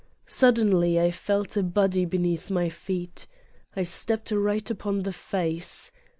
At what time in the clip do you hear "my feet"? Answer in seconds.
2.49-3.27